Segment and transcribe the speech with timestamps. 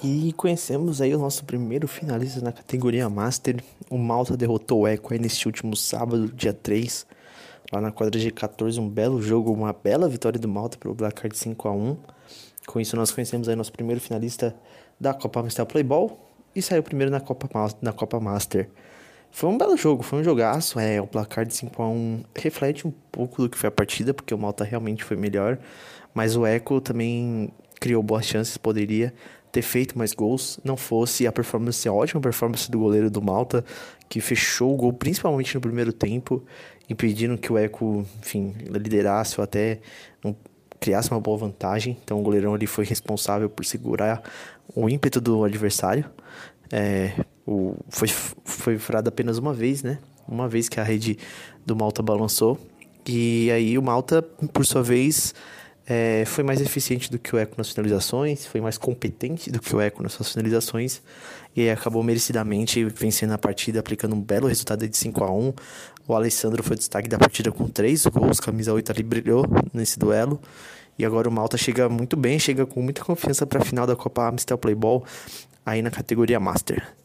[0.00, 3.62] E conhecemos aí o nosso primeiro finalista na categoria Master.
[3.90, 7.06] O Malta derrotou o Eco aí neste último sábado, dia 3,
[7.70, 8.78] lá na quadra G14.
[8.78, 11.96] Um belo jogo, uma bela vitória do Malta pelo placar de 5 a 1
[12.66, 14.54] Com isso, nós conhecemos aí nosso primeiro finalista
[14.98, 16.18] da Copa Amstel Playball
[16.54, 17.48] e saiu primeiro na Copa,
[17.80, 18.68] na Copa Master.
[19.30, 20.78] Foi um belo jogo, foi um jogaço.
[20.78, 24.12] É, o placar de 5 a 1 reflete um pouco do que foi a partida,
[24.12, 25.58] porque o Malta realmente foi melhor.
[26.12, 27.50] Mas o Eco também
[27.82, 29.12] criou boas chances, poderia
[29.50, 33.64] ter feito mais gols, não fosse a performance, a ótima performance do goleiro do Malta,
[34.08, 36.44] que fechou o gol principalmente no primeiro tempo,
[36.88, 39.80] impedindo que o Eco, enfim, liderasse ou até
[40.22, 40.36] não
[40.78, 41.98] criasse uma boa vantagem.
[42.04, 44.22] Então o goleirão ali foi responsável por segurar
[44.76, 46.04] o ímpeto do adversário.
[46.70, 47.12] É,
[47.44, 48.08] o, foi,
[48.44, 49.98] foi furado apenas uma vez, né?
[50.28, 51.18] Uma vez que a rede
[51.66, 52.56] do Malta balançou.
[53.08, 55.34] E aí o Malta, por sua vez,
[55.94, 59.76] é, foi mais eficiente do que o Eco nas finalizações, foi mais competente do que
[59.76, 61.02] o Eco nas suas finalizações
[61.54, 65.52] e acabou merecidamente vencendo a partida, aplicando um belo resultado de 5 a 1
[66.08, 70.40] O Alessandro foi destaque da partida com 3 gols, camisa 8 ali brilhou nesse duelo.
[70.98, 73.94] E agora o Malta chega muito bem, chega com muita confiança para a final da
[73.94, 75.04] Copa Amstel Playball
[75.64, 77.01] aí na categoria Master.